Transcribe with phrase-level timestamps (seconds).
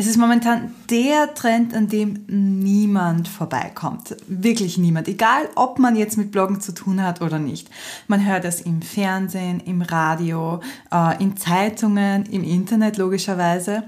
[0.00, 4.16] Es ist momentan der Trend, an dem niemand vorbeikommt.
[4.26, 5.08] Wirklich niemand.
[5.08, 7.68] Egal, ob man jetzt mit Bloggen zu tun hat oder nicht.
[8.08, 10.60] Man hört es im Fernsehen, im Radio,
[10.90, 13.82] äh, in Zeitungen, im Internet logischerweise.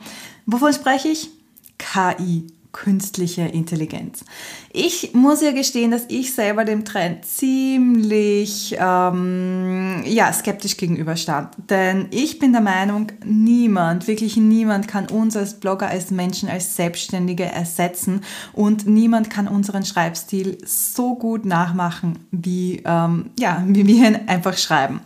[0.44, 1.30] Wovon spreche ich?
[1.78, 4.24] KI künstliche Intelligenz.
[4.72, 11.54] Ich muss ja gestehen, dass ich selber dem Trend ziemlich ähm, ja, skeptisch gegenüberstand.
[11.70, 16.74] Denn ich bin der Meinung, niemand, wirklich niemand kann uns als Blogger, als Menschen, als
[16.74, 18.22] Selbstständige ersetzen
[18.52, 24.56] und niemand kann unseren Schreibstil so gut nachmachen, wie, ähm, ja, wie wir ihn einfach
[24.56, 25.00] schreiben.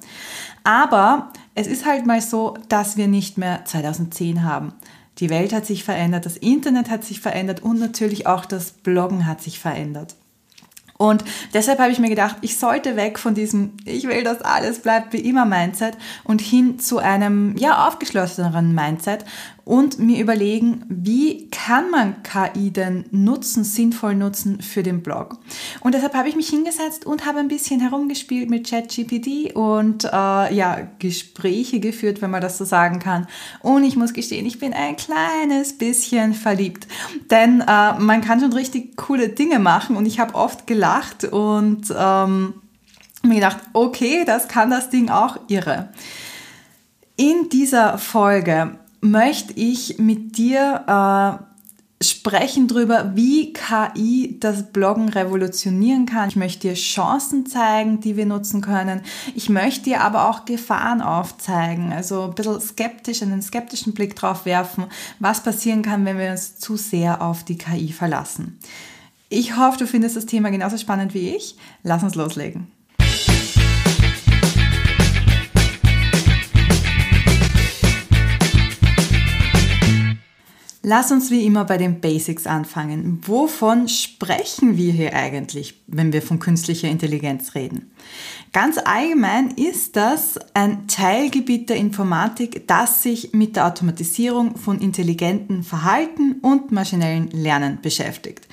[0.63, 4.73] Aber es ist halt mal so, dass wir nicht mehr 2010 haben.
[5.19, 9.27] Die Welt hat sich verändert, das Internet hat sich verändert und natürlich auch das Bloggen
[9.27, 10.15] hat sich verändert.
[10.99, 14.79] Und deshalb habe ich mir gedacht, ich sollte weg von diesem Ich will, dass alles
[14.79, 19.25] bleibt wie immer Mindset und hin zu einem ja aufgeschlosseneren Mindset,
[19.67, 25.41] und mir überlegen, wie kann man KI denn nutzen, sinnvoll nutzen für den Blog.
[25.81, 30.55] Und deshalb habe ich mich hingesetzt und habe ein bisschen herumgespielt mit ChatGPT und äh,
[30.55, 33.27] ja, Gespräche geführt, wenn man das so sagen kann.
[33.61, 36.87] Und ich muss gestehen, ich bin ein kleines bisschen verliebt,
[37.33, 41.93] denn äh, man kann schon richtig coole Dinge machen und ich habe oft gelacht und
[41.99, 42.55] ähm,
[43.25, 45.89] mir gedacht, okay, das kann das Ding auch irre.
[47.17, 48.79] In dieser Folge
[49.11, 56.29] möchte ich mit dir äh, sprechen darüber, wie KI das Bloggen revolutionieren kann.
[56.29, 59.01] Ich möchte dir Chancen zeigen, die wir nutzen können.
[59.35, 64.45] Ich möchte dir aber auch Gefahren aufzeigen, also ein bisschen skeptisch, einen skeptischen Blick drauf
[64.45, 64.85] werfen,
[65.21, 68.59] was passieren kann, wenn wir uns zu sehr auf die KI verlassen.
[69.29, 71.57] Ich hoffe, du findest das Thema genauso spannend wie ich.
[71.83, 72.76] Lass uns loslegen.
[80.89, 83.21] Lass uns wie immer bei den Basics anfangen.
[83.27, 87.91] Wovon sprechen wir hier eigentlich, wenn wir von künstlicher Intelligenz reden?
[88.53, 95.65] Ganz allgemein ist das ein Teilgebiet der Informatik, das sich mit der Automatisierung von intelligenten
[95.65, 98.47] Verhalten und maschinellen Lernen beschäftigt.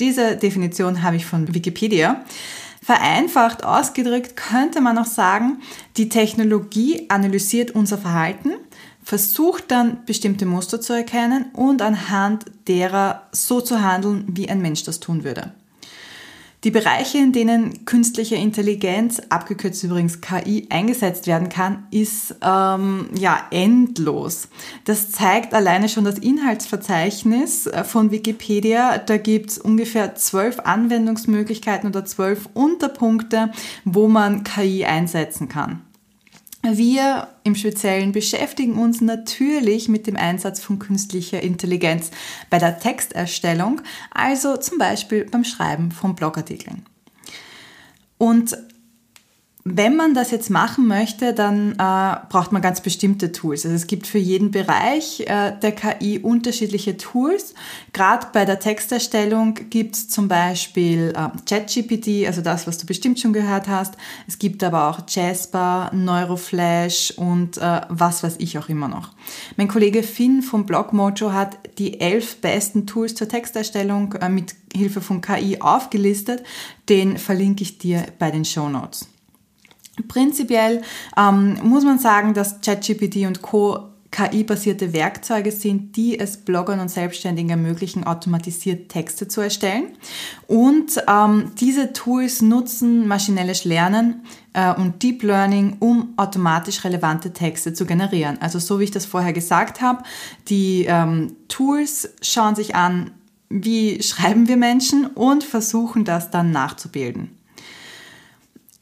[0.00, 2.24] Diese Definition habe ich von Wikipedia.
[2.80, 5.58] Vereinfacht ausgedrückt könnte man auch sagen,
[5.98, 8.52] die Technologie analysiert unser Verhalten
[9.14, 14.82] versucht dann bestimmte Muster zu erkennen und anhand derer so zu handeln, wie ein Mensch
[14.82, 15.52] das tun würde.
[16.64, 23.38] Die Bereiche, in denen künstliche Intelligenz, abgekürzt übrigens KI, eingesetzt werden kann, ist ähm, ja
[23.52, 24.48] endlos.
[24.84, 28.98] Das zeigt alleine schon das Inhaltsverzeichnis äh, von Wikipedia.
[28.98, 33.52] Da gibt es ungefähr zwölf Anwendungsmöglichkeiten oder zwölf Unterpunkte,
[33.84, 35.83] wo man KI einsetzen kann.
[36.66, 42.10] Wir im Speziellen beschäftigen uns natürlich mit dem Einsatz von künstlicher Intelligenz
[42.48, 46.86] bei der Texterstellung, also zum Beispiel beim Schreiben von Blogartikeln.
[48.16, 48.56] Und
[49.66, 53.64] wenn man das jetzt machen möchte, dann äh, braucht man ganz bestimmte Tools.
[53.64, 57.54] Also es gibt für jeden Bereich äh, der KI unterschiedliche Tools.
[57.94, 63.18] Gerade bei der Texterstellung gibt es zum Beispiel äh, ChatGPT, also das, was du bestimmt
[63.18, 63.94] schon gehört hast.
[64.28, 69.12] Es gibt aber auch Jasper, Neuroflash und äh, was weiß ich auch immer noch.
[69.56, 74.56] Mein Kollege Finn vom Blog Mojo hat die elf besten Tools zur Texterstellung äh, mit
[74.76, 76.42] Hilfe von KI aufgelistet.
[76.90, 79.08] Den verlinke ich dir bei den Show Notes.
[80.08, 80.82] Prinzipiell
[81.16, 83.90] ähm, muss man sagen, dass ChatGPT und Co.
[84.14, 89.86] KI-basierte Werkzeuge sind, die es Bloggern und Selbstständigen ermöglichen, automatisiert Texte zu erstellen.
[90.46, 94.22] Und ähm, diese Tools nutzen maschinelles Lernen
[94.52, 98.38] äh, und Deep Learning, um automatisch relevante Texte zu generieren.
[98.40, 100.04] Also so wie ich das vorher gesagt habe,
[100.48, 103.10] die ähm, Tools schauen sich an,
[103.48, 107.30] wie schreiben wir Menschen und versuchen das dann nachzubilden.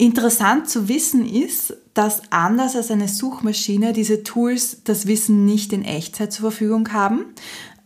[0.02, 5.84] Interessant zu wissen ist, dass anders als eine Suchmaschine diese Tools das Wissen nicht in
[5.84, 7.26] Echtzeit zur Verfügung haben,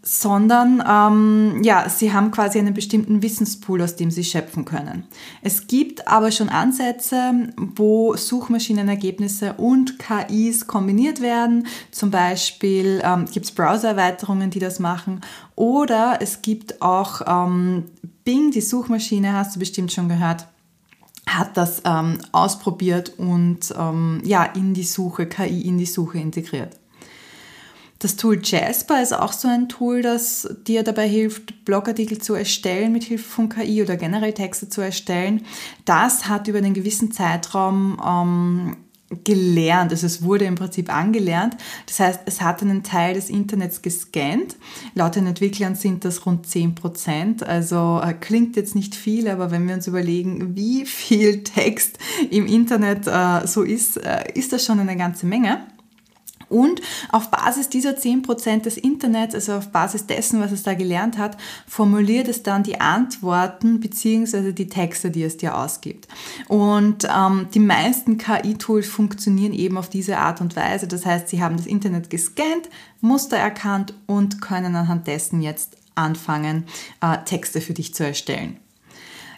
[0.01, 5.05] sondern ähm, ja, sie haben quasi einen bestimmten Wissenspool, aus dem sie schöpfen können.
[5.43, 11.67] Es gibt aber schon Ansätze, wo Suchmaschinenergebnisse und KIs kombiniert werden.
[11.91, 15.21] Zum Beispiel ähm, gibt es Browser-Erweiterungen, die das machen.
[15.55, 17.85] Oder es gibt auch ähm,
[18.25, 20.47] Bing, die Suchmaschine, hast du bestimmt schon gehört
[21.29, 26.77] hat das ähm, ausprobiert und ähm, ja, in die Suche, KI in die Suche integriert.
[27.99, 32.93] Das Tool Jasper ist auch so ein Tool, das dir dabei hilft, Blogartikel zu erstellen
[32.93, 35.47] mit Hilfe von KI oder generell Texte zu erstellen.
[35.87, 38.77] Das hat über einen gewissen Zeitraum ähm,
[39.25, 41.57] gelernt, also es wurde im Prinzip angelernt.
[41.87, 44.57] Das heißt, es hat einen Teil des Internets gescannt.
[44.95, 47.43] Laut den Entwicklern sind das rund 10 Prozent.
[47.47, 51.99] Also äh, klingt jetzt nicht viel, aber wenn wir uns überlegen, wie viel Text
[52.31, 55.67] im Internet äh, so ist, äh, ist das schon eine ganze Menge.
[56.49, 61.19] Und auf Basis dieser 10% des Internets, also auf Basis dessen, was es da gelernt
[61.19, 64.53] hat, formuliert es dann die Antworten bzw.
[64.53, 66.09] die Texte, die es dir ausgibt.
[66.49, 70.87] Und ähm, die meisten KI-Tools funktionieren eben auf diese Art und Weise.
[70.87, 72.69] Das heißt, sie haben das Internet gescannt,
[73.01, 76.65] Muster erkannt und können anhand dessen jetzt anfangen,
[77.01, 78.59] äh, Texte für dich zu erstellen.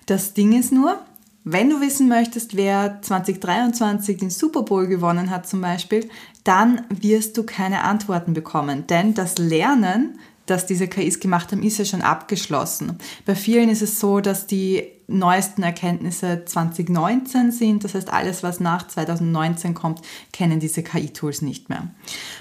[0.06, 0.98] Das Ding ist nur,
[1.44, 6.08] wenn du wissen möchtest, wer 2023 den Super Bowl gewonnen hat zum Beispiel,
[6.44, 8.86] dann wirst du keine Antworten bekommen.
[8.86, 12.98] Denn das Lernen, das diese KIs gemacht haben, ist ja schon abgeschlossen.
[13.24, 17.84] Bei vielen ist es so, dass die neuesten Erkenntnisse 2019 sind.
[17.84, 20.02] Das heißt, alles, was nach 2019 kommt,
[20.32, 21.88] kennen diese KI-Tools nicht mehr.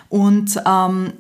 [0.10, 1.14] Und ähm,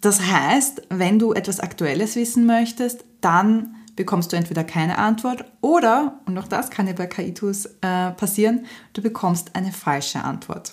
[0.00, 6.20] das heißt, wenn du etwas Aktuelles wissen möchtest, dann bekommst du entweder keine Antwort oder,
[6.24, 10.72] und auch das kann ja bei KI-Tools äh, passieren, du bekommst eine falsche Antwort.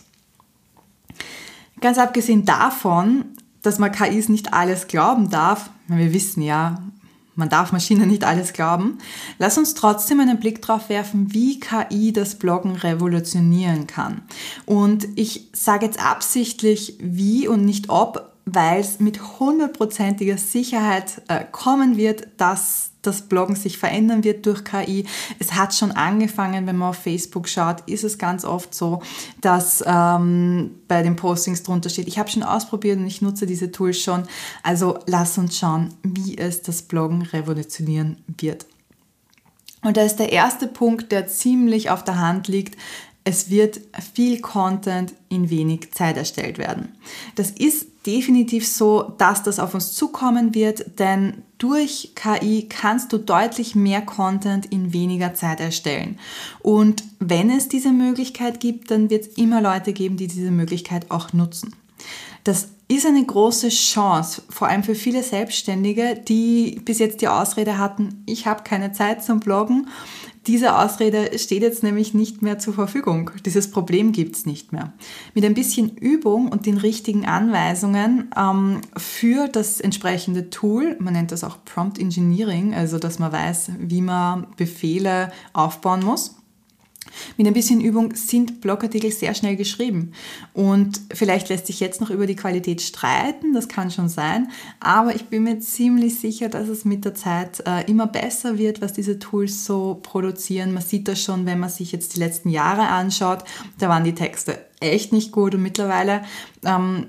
[1.81, 3.25] Ganz abgesehen davon,
[3.63, 6.77] dass man KIs nicht alles glauben darf, wir wissen ja,
[7.33, 8.99] man darf Maschinen nicht alles glauben,
[9.39, 14.21] lass uns trotzdem einen Blick darauf werfen, wie KI das Bloggen revolutionieren kann.
[14.67, 21.43] Und ich sage jetzt absichtlich wie und nicht ob, weil es mit hundertprozentiger Sicherheit äh,
[21.51, 25.05] kommen wird, dass das Bloggen sich verändern wird durch KI.
[25.39, 29.01] Es hat schon angefangen, wenn man auf Facebook schaut, ist es ganz oft so,
[29.41, 33.71] dass ähm, bei den Postings drunter steht, ich habe schon ausprobiert und ich nutze diese
[33.71, 34.23] Tools schon.
[34.63, 38.65] Also lass uns schauen, wie es das Bloggen revolutionieren wird.
[39.83, 42.75] Und da ist der erste Punkt, der ziemlich auf der Hand liegt,
[43.23, 43.81] es wird
[44.13, 46.95] viel Content in wenig Zeit erstellt werden.
[47.35, 53.17] Das ist definitiv so, dass das auf uns zukommen wird, denn durch KI kannst du
[53.17, 56.19] deutlich mehr Content in weniger Zeit erstellen.
[56.61, 61.09] Und wenn es diese Möglichkeit gibt, dann wird es immer Leute geben, die diese Möglichkeit
[61.09, 61.75] auch nutzen.
[62.43, 67.79] Das ist eine große Chance, vor allem für viele Selbstständige, die bis jetzt die Ausrede
[67.79, 69.87] hatten, ich habe keine Zeit zum Bloggen
[70.47, 73.31] diese Ausrede steht jetzt nämlich nicht mehr zur Verfügung.
[73.45, 74.93] Dieses Problem gibt es nicht mehr.
[75.33, 81.31] Mit ein bisschen Übung und den richtigen Anweisungen ähm, für das entsprechende Tool, man nennt
[81.31, 86.35] das auch Prompt Engineering, also dass man weiß, wie man Befehle aufbauen muss,
[87.37, 90.11] mit ein bisschen Übung sind Blogartikel sehr schnell geschrieben.
[90.53, 94.49] Und vielleicht lässt sich jetzt noch über die Qualität streiten, das kann schon sein.
[94.79, 98.81] Aber ich bin mir ziemlich sicher, dass es mit der Zeit äh, immer besser wird,
[98.81, 100.73] was diese Tools so produzieren.
[100.73, 103.43] Man sieht das schon, wenn man sich jetzt die letzten Jahre anschaut.
[103.79, 106.23] Da waren die Texte echt nicht gut und mittlerweile,
[106.63, 107.07] ähm,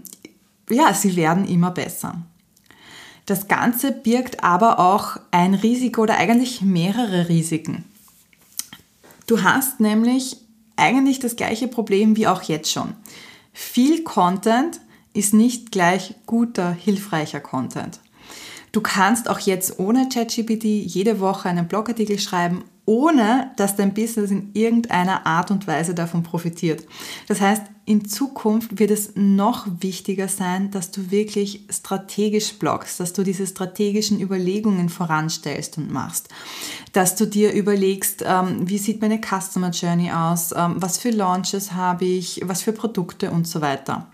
[0.71, 2.23] ja, sie werden immer besser.
[3.27, 7.85] Das Ganze birgt aber auch ein Risiko oder eigentlich mehrere Risiken.
[9.27, 10.37] Du hast nämlich
[10.77, 12.95] eigentlich das gleiche Problem wie auch jetzt schon.
[13.53, 14.81] Viel Content
[15.15, 18.01] ist nicht gleich guter, hilfreicher Content.
[18.73, 24.31] Du kannst auch jetzt ohne ChatGPT jede Woche einen Blogartikel schreiben, ohne dass dein Business
[24.31, 26.87] in irgendeiner Art und Weise davon profitiert.
[27.29, 33.13] Das heißt, in Zukunft wird es noch wichtiger sein, dass du wirklich strategisch bloggst, dass
[33.13, 36.29] du diese strategischen Überlegungen voranstellst und machst,
[36.93, 41.73] dass du dir überlegst, ähm, wie sieht meine Customer Journey aus, ähm, was für Launches
[41.73, 44.09] habe ich, was für Produkte und so weiter.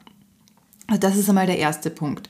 [1.01, 2.29] Das ist einmal der erste Punkt.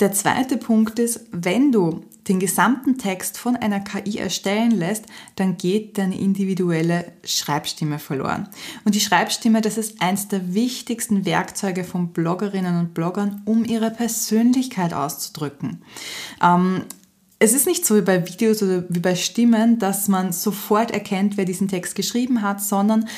[0.00, 5.56] Der zweite Punkt ist, wenn du den gesamten Text von einer KI erstellen lässt, dann
[5.56, 8.48] geht deine individuelle Schreibstimme verloren.
[8.84, 13.90] Und die Schreibstimme, das ist eins der wichtigsten Werkzeuge von Bloggerinnen und Bloggern, um ihre
[13.90, 15.82] Persönlichkeit auszudrücken.
[16.42, 16.82] Ähm,
[17.38, 21.38] es ist nicht so wie bei Videos oder wie bei Stimmen, dass man sofort erkennt,
[21.38, 23.08] wer diesen Text geschrieben hat, sondern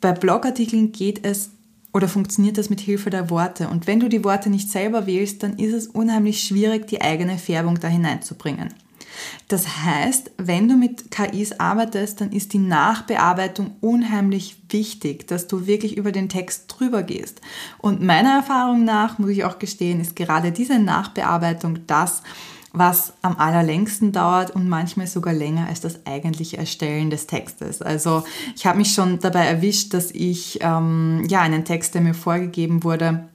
[0.00, 1.50] bei Blogartikeln geht es
[1.96, 3.68] oder funktioniert das mit Hilfe der Worte?
[3.68, 7.38] Und wenn du die Worte nicht selber wählst, dann ist es unheimlich schwierig, die eigene
[7.38, 8.74] Färbung da hineinzubringen.
[9.48, 15.66] Das heißt, wenn du mit KIs arbeitest, dann ist die Nachbearbeitung unheimlich wichtig, dass du
[15.66, 17.40] wirklich über den Text drüber gehst.
[17.78, 22.22] Und meiner Erfahrung nach, muss ich auch gestehen, ist gerade diese Nachbearbeitung das,
[22.72, 27.80] was am allerlängsten dauert und manchmal sogar länger als das eigentliche Erstellen des Textes.
[27.80, 32.14] Also ich habe mich schon dabei erwischt, dass ich ähm, ja einen Text, der mir
[32.14, 33.28] vorgegeben wurde,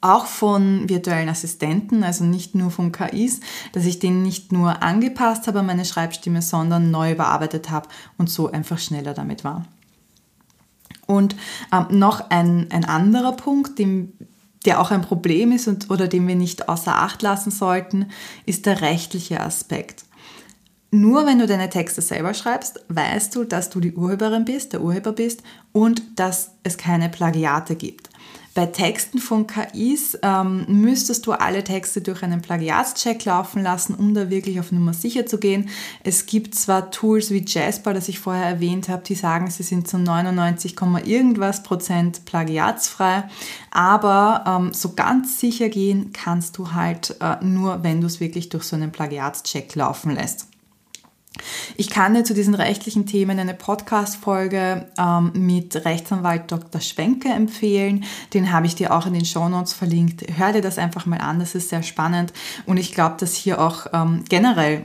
[0.00, 3.40] auch von virtuellen Assistenten, also nicht nur von KIs,
[3.72, 8.30] dass ich den nicht nur angepasst habe an meine Schreibstimme, sondern neu überarbeitet habe und
[8.30, 9.64] so einfach schneller damit war.
[11.06, 11.34] Und
[11.72, 14.12] ähm, noch ein, ein anderer Punkt, dem,
[14.64, 18.06] der auch ein Problem ist und, oder den wir nicht außer Acht lassen sollten,
[18.46, 20.04] ist der rechtliche Aspekt.
[20.90, 24.80] Nur wenn du deine Texte selber schreibst, weißt du, dass du die Urheberin bist, der
[24.82, 28.08] Urheber bist und dass es keine Plagiate gibt.
[28.54, 34.14] Bei Texten von KIs ähm, müsstest du alle Texte durch einen Plagiatscheck laufen lassen, um
[34.14, 35.68] da wirklich auf Nummer sicher zu gehen.
[36.02, 39.86] Es gibt zwar Tools wie Jasper, das ich vorher erwähnt habe, die sagen, sie sind
[39.86, 40.74] zu 99,
[41.04, 43.24] irgendwas Prozent plagiatsfrei,
[43.70, 48.48] aber ähm, so ganz sicher gehen kannst du halt äh, nur, wenn du es wirklich
[48.48, 50.47] durch so einen Plagiatscheck laufen lässt.
[51.76, 56.80] Ich kann dir zu diesen rechtlichen Themen eine Podcast-Folge ähm, mit Rechtsanwalt Dr.
[56.80, 58.04] Schwenke empfehlen.
[58.34, 60.24] Den habe ich dir auch in den Show Notes verlinkt.
[60.36, 62.32] Hör dir das einfach mal an, das ist sehr spannend.
[62.66, 64.84] Und ich glaube, dass hier auch ähm, generell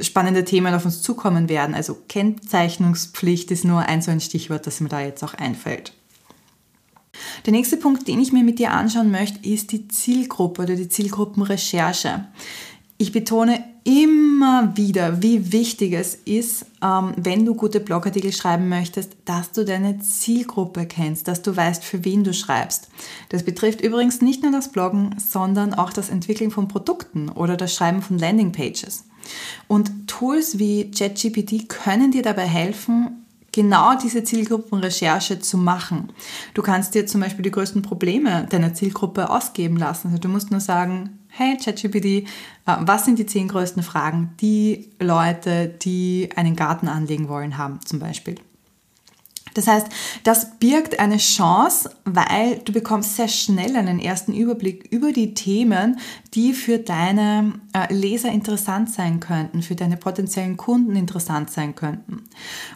[0.00, 1.74] spannende Themen auf uns zukommen werden.
[1.74, 5.92] Also Kennzeichnungspflicht ist nur ein so ein Stichwort, das mir da jetzt auch einfällt.
[7.46, 10.88] Der nächste Punkt, den ich mir mit dir anschauen möchte, ist die Zielgruppe oder die
[10.88, 12.26] Zielgruppenrecherche.
[13.00, 19.16] Ich betone immer wieder, wie wichtig es ist, ähm, wenn du gute Blogartikel schreiben möchtest,
[19.24, 22.90] dass du deine Zielgruppe kennst, dass du weißt, für wen du schreibst.
[23.30, 27.74] Das betrifft übrigens nicht nur das Bloggen, sondern auch das Entwickeln von Produkten oder das
[27.74, 29.06] Schreiben von Landingpages.
[29.66, 36.12] Und Tools wie ChatGPT können dir dabei helfen, genau diese Zielgruppenrecherche zu machen.
[36.52, 40.08] Du kannst dir zum Beispiel die größten Probleme deiner Zielgruppe ausgeben lassen.
[40.08, 42.24] Also du musst nur sagen, hey ChatGPT, äh,
[42.80, 47.98] was sind die zehn größten Fragen, die Leute, die einen Garten anlegen wollen, haben zum
[47.98, 48.36] Beispiel.
[49.54, 49.88] Das heißt,
[50.22, 55.98] das birgt eine Chance, weil du bekommst sehr schnell einen ersten Überblick über die Themen,
[56.34, 62.24] die für deine äh, Leser interessant sein könnten, für deine potenziellen Kunden interessant sein könnten.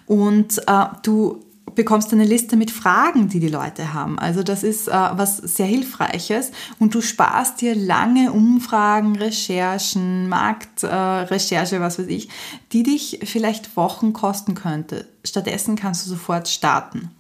[0.06, 4.18] Und äh, du bekommst eine Liste mit Fragen, die die Leute haben.
[4.18, 11.76] Also das ist äh, was sehr Hilfreiches und du sparst dir lange Umfragen, Recherchen, Marktrecherche,
[11.76, 12.28] äh, was weiß ich,
[12.72, 15.06] die dich vielleicht Wochen kosten könnte.
[15.24, 17.10] Stattdessen kannst du sofort starten.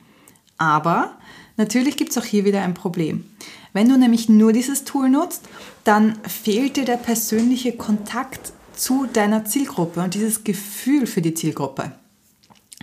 [0.58, 1.12] Aber
[1.56, 3.24] natürlich gibt es auch hier wieder ein Problem.
[3.72, 5.48] Wenn du nämlich nur dieses Tool nutzt,
[5.82, 11.92] dann fehlt dir der persönliche Kontakt zu deiner Zielgruppe und dieses Gefühl für die Zielgruppe.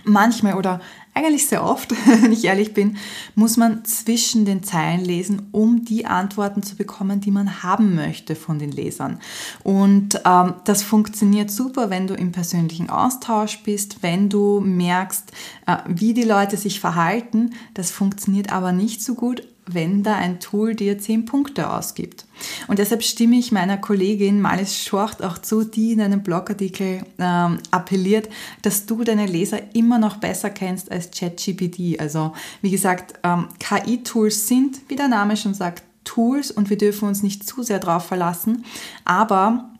[0.04, 0.80] Manchmal oder
[1.14, 1.92] eigentlich sehr oft,
[2.22, 2.96] wenn ich ehrlich bin,
[3.34, 8.34] muss man zwischen den Zeilen lesen, um die Antworten zu bekommen, die man haben möchte
[8.34, 9.18] von den Lesern.
[9.62, 15.32] Und ähm, das funktioniert super, wenn du im persönlichen Austausch bist, wenn du merkst,
[15.66, 17.50] äh, wie die Leute sich verhalten.
[17.74, 22.26] Das funktioniert aber nicht so gut, wenn da ein Tool dir zehn Punkte ausgibt.
[22.66, 27.58] Und deshalb stimme ich meiner Kollegin Malis Schort auch zu, die in einem Blogartikel ähm,
[27.70, 28.28] appelliert,
[28.62, 32.00] dass du deine Leser immer noch besser kennst als ChatGPT.
[32.00, 37.06] Also wie gesagt, ähm, KI-Tools sind, wie der Name schon sagt, Tools und wir dürfen
[37.06, 38.64] uns nicht zu sehr darauf verlassen.
[39.04, 39.70] Aber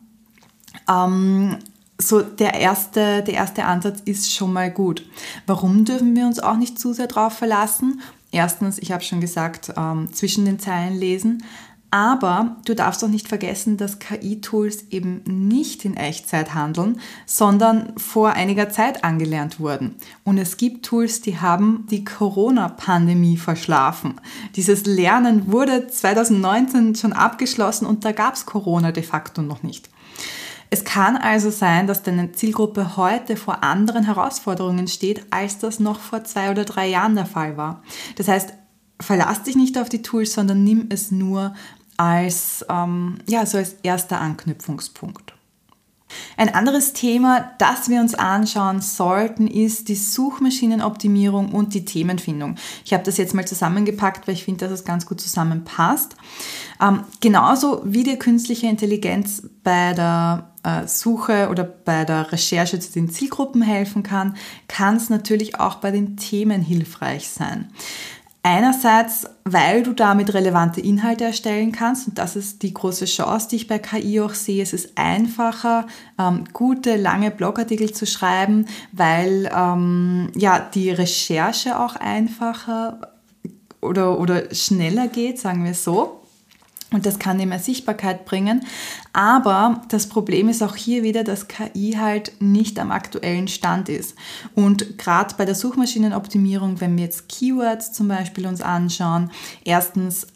[0.89, 1.57] ähm,
[1.99, 5.05] so der erste, der erste Ansatz ist schon mal gut.
[5.45, 8.01] Warum dürfen wir uns auch nicht zu sehr darauf verlassen?
[8.33, 11.43] Erstens, ich habe schon gesagt, ähm, zwischen den Zeilen lesen.
[11.91, 18.31] Aber du darfst auch nicht vergessen, dass KI-Tools eben nicht in Echtzeit handeln, sondern vor
[18.31, 19.97] einiger Zeit angelernt wurden.
[20.23, 24.15] Und es gibt Tools, die haben die Corona-Pandemie verschlafen.
[24.55, 29.92] Dieses Lernen wurde 2019 schon abgeschlossen und da gab es Corona de facto noch nicht.
[30.73, 35.99] Es kann also sein, dass deine Zielgruppe heute vor anderen Herausforderungen steht, als das noch
[35.99, 37.83] vor zwei oder drei Jahren der Fall war.
[38.15, 38.53] Das heißt,
[38.99, 41.53] verlass dich nicht auf die Tools, sondern nimm es nur
[41.97, 45.32] als, ähm, ja, so als erster Anknüpfungspunkt.
[46.37, 52.55] Ein anderes Thema, das wir uns anschauen sollten, ist die Suchmaschinenoptimierung und die Themenfindung.
[52.85, 56.15] Ich habe das jetzt mal zusammengepackt, weil ich finde, dass es ganz gut zusammenpasst.
[56.81, 62.91] Ähm, genauso wie die künstliche Intelligenz bei der äh, Suche oder bei der Recherche zu
[62.93, 64.35] den Zielgruppen helfen kann,
[64.67, 67.69] kann es natürlich auch bei den Themen hilfreich sein.
[68.45, 73.55] Einerseits, weil du damit relevante Inhalte erstellen kannst und das ist die große Chance, die
[73.55, 74.61] ich bei KI auch sehe.
[74.61, 75.87] Es ist einfacher,
[76.19, 83.13] ähm, gute, lange Blogartikel zu schreiben, weil ähm, ja, die Recherche auch einfacher
[83.79, 86.22] oder, oder schneller geht, sagen wir so.
[86.93, 88.65] Und das kann dir mehr Sichtbarkeit bringen.
[89.11, 94.15] Aber das Problem ist auch hier wieder, dass KI halt nicht am aktuellen Stand ist.
[94.55, 99.31] Und gerade bei der Suchmaschinenoptimierung, wenn wir jetzt Keywords zum Beispiel uns anschauen,
[99.65, 100.27] erstens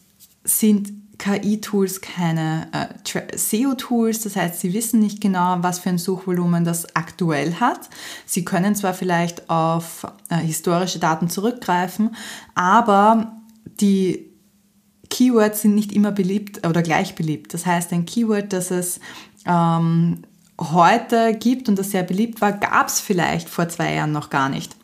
[0.44, 6.64] sind KI-Tools keine äh, SEO-Tools, das heißt, sie wissen nicht genau, was für ein Suchvolumen
[6.64, 7.90] das aktuell hat.
[8.26, 12.16] Sie können zwar vielleicht auf äh, historische Daten zurückgreifen,
[12.54, 13.38] aber
[13.80, 14.27] die
[15.10, 17.54] Keywords sind nicht immer beliebt oder gleich beliebt.
[17.54, 19.00] Das heißt, ein Keyword, das es
[19.46, 20.24] ähm,
[20.60, 24.50] heute gibt und das sehr beliebt war, gab es vielleicht vor zwei Jahren noch gar
[24.50, 24.76] nicht.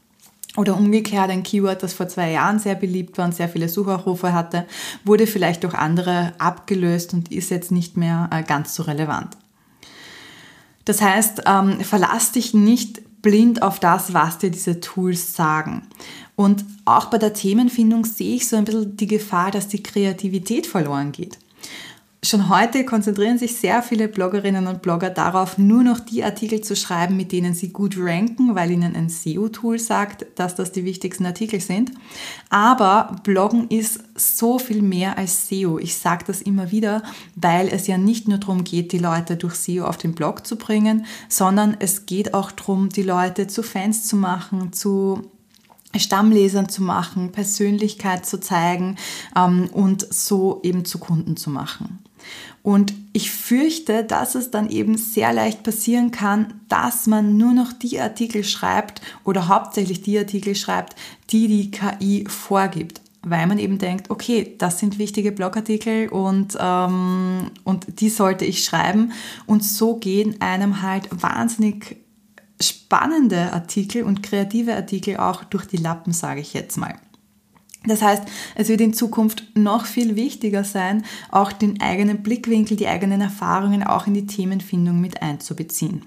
[0.55, 4.33] Oder umgekehrt, ein Keyword, das vor zwei Jahren sehr beliebt war und sehr viele Suchaufrufe
[4.33, 4.65] hatte,
[5.03, 9.35] wurde vielleicht durch andere abgelöst und ist jetzt nicht mehr äh, ganz so relevant.
[10.85, 15.87] Das heißt, ähm, verlass dich nicht blind auf das, was dir diese Tools sagen.
[16.35, 20.67] Und auch bei der Themenfindung sehe ich so ein bisschen die Gefahr, dass die Kreativität
[20.67, 21.39] verloren geht.
[22.25, 26.73] Schon heute konzentrieren sich sehr viele Bloggerinnen und Blogger darauf, nur noch die Artikel zu
[26.73, 31.25] schreiben, mit denen sie gut ranken, weil ihnen ein SEO-Tool sagt, dass das die wichtigsten
[31.25, 31.91] Artikel sind.
[32.49, 35.79] Aber Bloggen ist so viel mehr als SEO.
[35.79, 37.03] Ich sage das immer wieder,
[37.35, 40.55] weil es ja nicht nur darum geht, die Leute durch SEO auf den Blog zu
[40.55, 45.29] bringen, sondern es geht auch darum, die Leute zu Fans zu machen, zu
[45.93, 48.95] Stammlesern zu machen, Persönlichkeit zu zeigen
[49.35, 51.99] ähm, und so eben zu Kunden zu machen.
[52.61, 57.73] Und ich fürchte, dass es dann eben sehr leicht passieren kann, dass man nur noch
[57.73, 60.95] die Artikel schreibt oder hauptsächlich die Artikel schreibt,
[61.29, 63.01] die die KI vorgibt.
[63.25, 68.65] Weil man eben denkt, okay, das sind wichtige Blogartikel und, ähm, und die sollte ich
[68.65, 69.13] schreiben.
[69.45, 71.97] Und so gehen einem halt wahnsinnig
[72.61, 76.95] spannende Artikel und kreative Artikel auch durch die Lappen, sage ich jetzt mal.
[77.85, 78.23] Das heißt,
[78.55, 83.83] es wird in Zukunft noch viel wichtiger sein, auch den eigenen Blickwinkel, die eigenen Erfahrungen
[83.83, 86.03] auch in die Themenfindung mit einzubeziehen.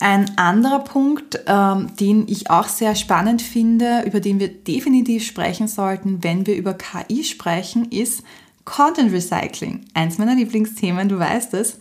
[0.00, 5.66] Ein anderer Punkt, ähm, den ich auch sehr spannend finde, über den wir definitiv sprechen
[5.66, 8.22] sollten, wenn wir über KI sprechen, ist
[8.64, 9.86] Content Recycling.
[9.94, 11.78] Eins meiner Lieblingsthemen, du weißt es.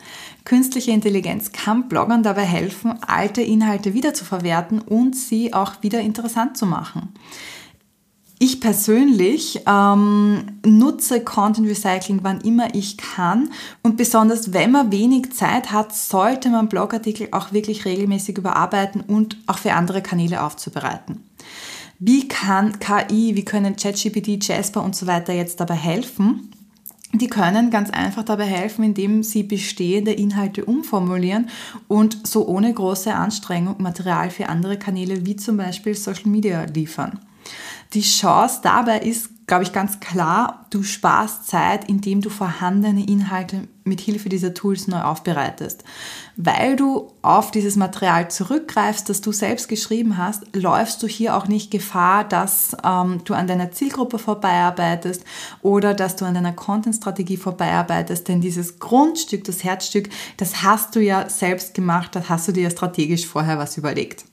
[0.47, 6.65] Künstliche Intelligenz kann Bloggern dabei helfen, alte Inhalte wiederzuverwerten und sie auch wieder interessant zu
[6.65, 7.09] machen.
[8.39, 13.49] Ich persönlich ähm, nutze Content Recycling, wann immer ich kann.
[13.83, 19.35] Und besonders wenn man wenig Zeit hat, sollte man Blogartikel auch wirklich regelmäßig überarbeiten und
[19.47, 21.25] auch für andere Kanäle aufzubereiten.
[21.99, 26.53] Wie kann KI, wie können ChatGPT, Jasper und so weiter jetzt dabei helfen?
[27.13, 31.49] Die können ganz einfach dabei helfen, indem sie bestehende Inhalte umformulieren
[31.87, 37.19] und so ohne große Anstrengung Material für andere Kanäle wie zum Beispiel Social Media liefern.
[37.93, 43.69] Die Chance dabei ist, glaube ich, ganz klar, du sparst Zeit, indem du vorhandene Inhalte
[43.85, 45.85] mit Hilfe dieser Tools neu aufbereitest.
[46.35, 51.47] Weil du auf dieses Material zurückgreifst, das du selbst geschrieben hast, läufst du hier auch
[51.47, 55.23] nicht Gefahr, dass ähm, du an deiner Zielgruppe vorbeiarbeitest
[55.61, 58.27] oder dass du an deiner Content-Strategie vorbeiarbeitest.
[58.27, 62.69] Denn dieses Grundstück, das Herzstück, das hast du ja selbst gemacht, das hast du dir
[62.69, 64.25] strategisch vorher was überlegt.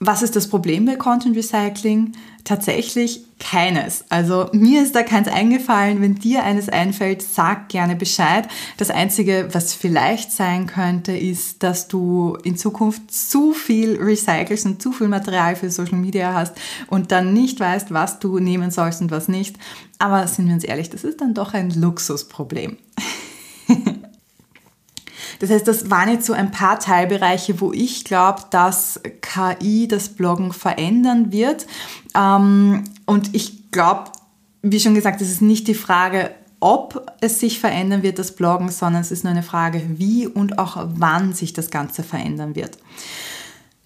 [0.00, 2.12] Was ist das Problem bei Content Recycling?
[2.42, 4.04] Tatsächlich keines.
[4.10, 6.02] Also mir ist da keins eingefallen.
[6.02, 8.48] Wenn dir eines einfällt, sag gerne Bescheid.
[8.76, 14.82] Das Einzige, was vielleicht sein könnte, ist, dass du in Zukunft zu viel recycelst und
[14.82, 16.54] zu viel Material für Social Media hast
[16.88, 19.56] und dann nicht weißt, was du nehmen sollst und was nicht.
[19.98, 22.76] Aber sind wir uns ehrlich, das ist dann doch ein Luxusproblem.
[25.38, 30.10] Das heißt, das waren jetzt so ein paar Teilbereiche, wo ich glaube, dass KI das
[30.10, 31.66] Bloggen verändern wird.
[32.14, 34.12] Ähm, und ich glaube,
[34.62, 38.70] wie schon gesagt, es ist nicht die Frage, ob es sich verändern wird, das Bloggen,
[38.70, 42.78] sondern es ist nur eine Frage, wie und auch wann sich das Ganze verändern wird.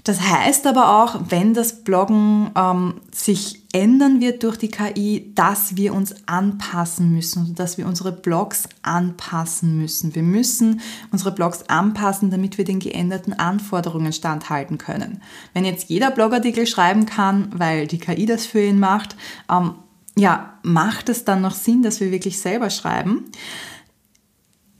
[0.08, 5.76] Das heißt aber auch, wenn das Bloggen ähm, sich ändern wird durch die KI, dass
[5.76, 10.14] wir uns anpassen müssen, also dass wir unsere Blogs anpassen müssen.
[10.14, 10.80] Wir müssen
[11.12, 15.20] unsere Blogs anpassen, damit wir den geänderten Anforderungen standhalten können.
[15.52, 19.14] Wenn jetzt jeder Blogartikel schreiben kann, weil die KI das für ihn macht,
[19.52, 19.74] ähm,
[20.16, 23.26] ja, macht es dann noch Sinn, dass wir wirklich selber schreiben?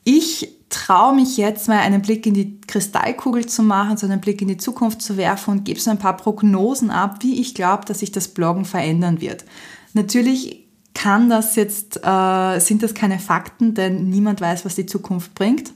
[0.05, 0.58] Ich
[0.89, 4.49] traue mich jetzt mal einen Blick in die Kristallkugel zu machen, so einen Blick in
[4.49, 7.99] die Zukunft zu werfen und gebe so ein paar Prognosen ab, wie ich glaube, dass
[7.99, 9.45] sich das Bloggen verändern wird.
[9.93, 15.35] Natürlich kann das jetzt, äh, sind das keine Fakten, denn niemand weiß, was die Zukunft
[15.35, 15.73] bringt.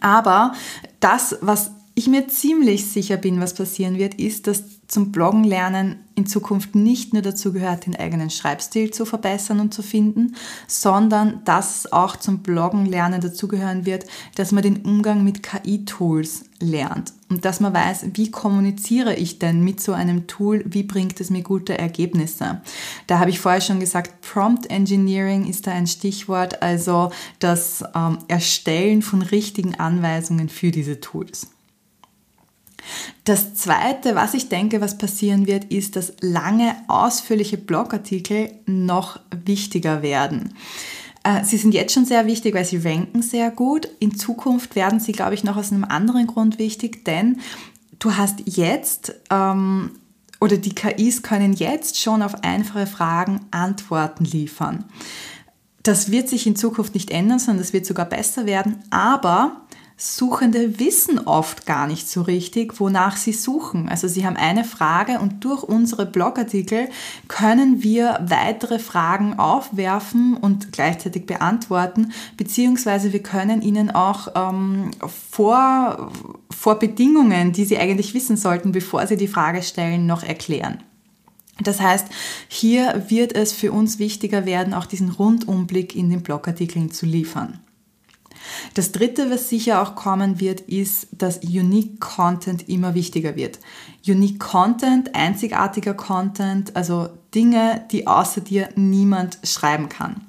[0.00, 0.54] Aber
[1.00, 4.62] das, was ich mir ziemlich sicher bin, was passieren wird, ist, dass
[4.94, 9.74] zum Bloggen lernen in Zukunft nicht nur dazu gehört, den eigenen Schreibstil zu verbessern und
[9.74, 10.36] zu finden,
[10.68, 17.12] sondern dass auch zum Bloggen lernen dazugehören wird, dass man den Umgang mit KI-Tools lernt
[17.28, 21.28] und dass man weiß, wie kommuniziere ich denn mit so einem Tool, wie bringt es
[21.28, 22.60] mir gute Ergebnisse.
[23.08, 28.18] Da habe ich vorher schon gesagt, Prompt Engineering ist da ein Stichwort, also das ähm,
[28.28, 31.48] Erstellen von richtigen Anweisungen für diese Tools.
[33.24, 40.02] Das Zweite, was ich denke, was passieren wird, ist, dass lange, ausführliche Blogartikel noch wichtiger
[40.02, 40.54] werden.
[41.22, 43.88] Äh, sie sind jetzt schon sehr wichtig, weil sie ranken sehr gut.
[43.98, 47.40] In Zukunft werden sie, glaube ich, noch aus einem anderen Grund wichtig, denn
[47.98, 49.92] du hast jetzt ähm,
[50.40, 54.84] oder die KIs können jetzt schon auf einfache Fragen Antworten liefern.
[55.82, 59.63] Das wird sich in Zukunft nicht ändern, sondern das wird sogar besser werden, aber
[59.96, 63.88] Suchende wissen oft gar nicht so richtig, wonach sie suchen.
[63.88, 66.88] Also sie haben eine Frage und durch unsere Blogartikel
[67.28, 74.90] können wir weitere Fragen aufwerfen und gleichzeitig beantworten, beziehungsweise wir können ihnen auch ähm,
[75.30, 76.10] vor,
[76.50, 80.82] vor Bedingungen, die sie eigentlich wissen sollten, bevor sie die Frage stellen, noch erklären.
[81.62, 82.08] Das heißt,
[82.48, 87.60] hier wird es für uns wichtiger werden, auch diesen Rundumblick in den Blogartikeln zu liefern.
[88.74, 93.58] Das dritte, was sicher auch kommen wird, ist, dass Unique Content immer wichtiger wird.
[94.06, 100.22] Unique Content, einzigartiger Content, also Dinge, die außer dir niemand schreiben kann.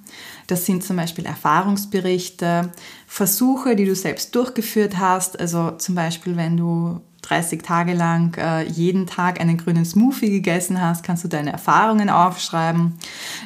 [0.47, 2.71] Das sind zum Beispiel Erfahrungsberichte,
[3.07, 5.39] Versuche, die du selbst durchgeführt hast.
[5.39, 10.79] Also zum Beispiel, wenn du 30 Tage lang äh, jeden Tag einen grünen Smoothie gegessen
[10.79, 12.97] hast, kannst du deine Erfahrungen aufschreiben.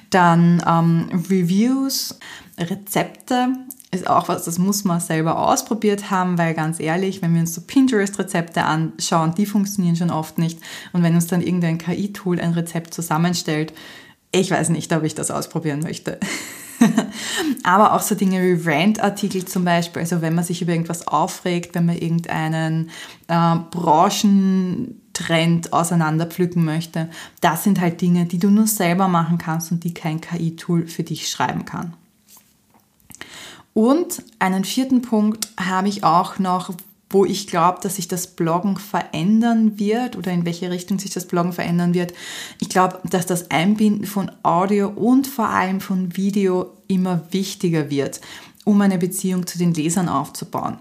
[0.09, 2.19] Dann ähm, Reviews,
[2.57, 3.53] Rezepte,
[3.91, 7.55] ist auch was, das muss man selber ausprobiert haben, weil ganz ehrlich, wenn wir uns
[7.55, 10.59] so Pinterest-Rezepte anschauen, die funktionieren schon oft nicht.
[10.93, 13.73] Und wenn uns dann irgendein KI-Tool ein Rezept zusammenstellt,
[14.31, 16.19] ich weiß nicht, ob ich das ausprobieren möchte.
[17.63, 21.73] Aber auch so Dinge wie Rant-Artikel zum Beispiel, also wenn man sich über irgendwas aufregt,
[21.73, 22.91] wenn man irgendeinen
[23.27, 27.09] äh, Branchentrend auseinanderpflücken möchte,
[27.41, 31.01] das sind halt Dinge, die du nur selber machen kannst und die kein KI-Tool für
[31.03, 31.95] dich schreiben kann.
[33.73, 36.73] Und einen vierten Punkt habe ich auch noch,
[37.09, 41.27] wo ich glaube, dass sich das Bloggen verändern wird oder in welche Richtung sich das
[41.27, 42.13] Bloggen verändern wird.
[42.59, 48.21] Ich glaube, dass das Einbinden von Audio und vor allem von Video immer wichtiger wird,
[48.63, 50.77] um eine Beziehung zu den Lesern aufzubauen.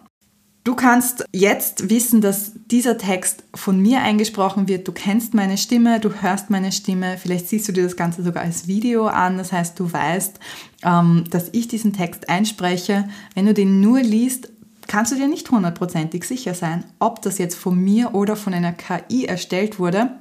[0.69, 4.87] Du kannst jetzt wissen, dass dieser Text von mir eingesprochen wird.
[4.87, 7.17] Du kennst meine Stimme, du hörst meine Stimme.
[7.17, 9.39] Vielleicht siehst du dir das Ganze sogar als Video an.
[9.39, 10.39] Das heißt, du weißt,
[10.83, 13.09] ähm, dass ich diesen Text einspreche.
[13.35, 14.53] Wenn du den nur liest,
[14.89, 18.73] kannst du dir nicht hundertprozentig sicher sein, ob das jetzt von mir oder von einer
[18.73, 20.19] KI erstellt wurde.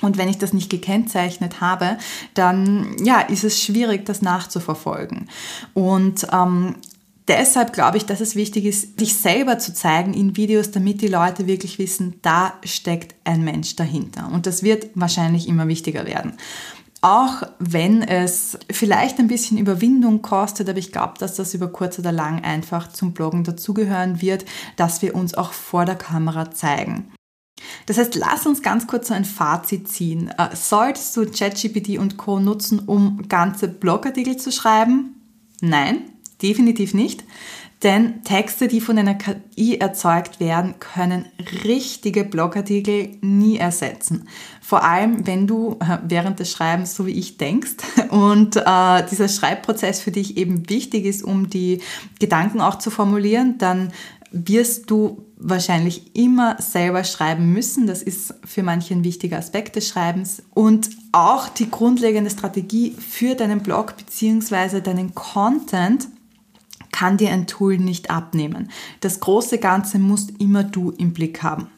[0.00, 1.98] Und wenn ich das nicht gekennzeichnet habe,
[2.34, 5.28] dann ja, ist es schwierig, das nachzuverfolgen.
[5.74, 6.76] Und ähm,
[7.28, 11.08] deshalb glaube ich, dass es wichtig ist, dich selber zu zeigen in Videos, damit die
[11.08, 14.30] Leute wirklich wissen, da steckt ein Mensch dahinter.
[14.32, 16.34] Und das wird wahrscheinlich immer wichtiger werden.
[17.04, 21.98] Auch wenn es vielleicht ein bisschen Überwindung kostet, aber ich glaube, dass das über kurz
[21.98, 24.44] oder lang einfach zum Bloggen dazugehören wird,
[24.76, 27.12] dass wir uns auch vor der Kamera zeigen.
[27.86, 30.32] Das heißt, lass uns ganz kurz so ein Fazit ziehen.
[30.38, 32.38] Äh, solltest du ChatGPT und Co.
[32.38, 35.16] nutzen, um ganze Blogartikel zu schreiben?
[35.60, 37.24] Nein, definitiv nicht.
[37.82, 41.26] Denn Texte, die von einer KI erzeugt werden, können
[41.64, 44.28] richtige Blogartikel nie ersetzen.
[44.60, 47.76] Vor allem, wenn du äh, während des Schreibens so wie ich denkst
[48.10, 51.80] und äh, dieser Schreibprozess für dich eben wichtig ist, um die
[52.20, 53.92] Gedanken auch zu formulieren, dann
[54.30, 57.88] wirst du wahrscheinlich immer selber schreiben müssen.
[57.88, 60.42] Das ist für manche ein wichtiger Aspekt des Schreibens.
[60.54, 64.80] Und auch die grundlegende Strategie für deinen Blog bzw.
[64.80, 66.06] deinen Content
[66.92, 68.70] kann dir ein Tool nicht abnehmen.
[69.00, 71.68] Das große Ganze musst immer du im Blick haben.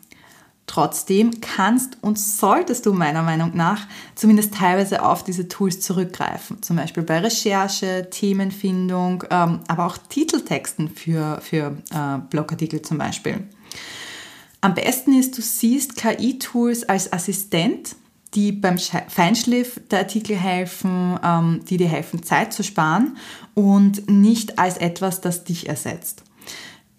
[0.66, 6.62] Trotzdem kannst und solltest du meiner Meinung nach zumindest teilweise auf diese Tools zurückgreifen.
[6.62, 13.46] Zum Beispiel bei Recherche, Themenfindung, ähm, aber auch Titeltexten für, für äh, Blogartikel zum Beispiel.
[14.62, 17.96] Am besten ist, du siehst KI-Tools als Assistent,
[18.34, 23.16] die beim Feinschliff der Artikel helfen, ähm, die dir helfen, Zeit zu sparen
[23.54, 26.22] und nicht als etwas, das dich ersetzt.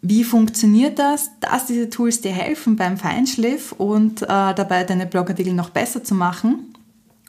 [0.01, 1.31] Wie funktioniert das?
[1.39, 6.13] Dass diese Tools dir helfen beim Feinschliff und äh, dabei deine Blogartikel noch besser zu
[6.13, 6.75] machen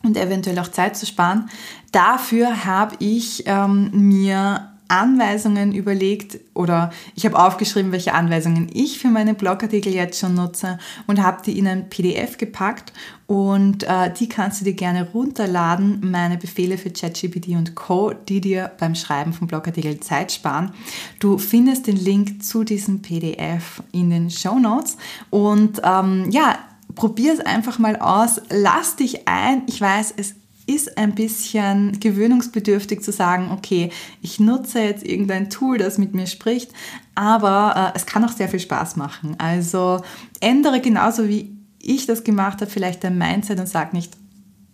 [0.02, 1.48] und eventuell auch Zeit zu sparen.
[1.90, 9.09] Dafür habe ich ähm, mir Anweisungen überlegt oder ich habe aufgeschrieben, welche Anweisungen ich für
[9.09, 12.92] meine Blogartikel jetzt schon nutze und habe die in ein PDF gepackt
[13.27, 18.40] und äh, die kannst du dir gerne runterladen, meine Befehle für ChatGPT und Co., die
[18.40, 20.72] dir beim Schreiben von Blogartikeln Zeit sparen.
[21.18, 24.96] Du findest den Link zu diesem PDF in den Show Notes
[25.31, 26.59] und ähm, ja,
[26.94, 29.62] probier es einfach mal aus, lass dich ein.
[29.66, 30.35] Ich weiß, es
[30.66, 36.26] ist ein bisschen gewöhnungsbedürftig zu sagen, okay, ich nutze jetzt irgendein Tool, das mit mir
[36.26, 36.72] spricht,
[37.14, 39.37] aber äh, es kann auch sehr viel Spaß machen.
[39.38, 40.02] Also
[40.40, 44.16] ändere genauso wie ich das gemacht habe, vielleicht dein Mindset und sag nicht,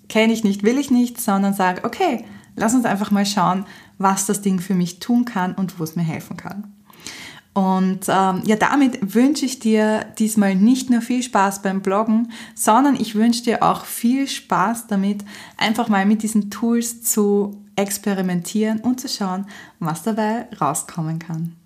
[0.09, 2.24] kenne ich nicht, will ich nicht, sondern sag, okay,
[2.57, 3.66] lass uns einfach mal schauen,
[3.98, 6.72] was das Ding für mich tun kann und wo es mir helfen kann.
[7.54, 12.96] Und ähm, ja, damit wünsche ich dir diesmal nicht nur viel Spaß beim Bloggen, sondern
[12.96, 15.22] ich wünsche dir auch viel Spaß damit,
[15.58, 19.46] einfach mal mit diesen Tools zu experimentieren und zu schauen,
[19.80, 21.56] was dabei rauskommen kann.